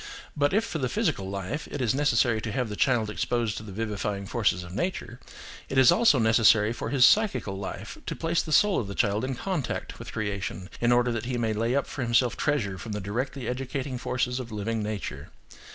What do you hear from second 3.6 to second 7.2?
the vivifying forces of nature, it is also necessary for his